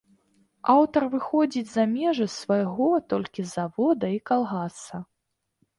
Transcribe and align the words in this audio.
Аўтар 0.75 1.05
выходзіць 1.11 1.71
за 1.73 1.85
межы 1.93 2.27
свайго 2.37 2.91
толькі 3.15 3.47
завода 3.55 4.13
і 4.17 4.21
калгаса. 4.33 5.07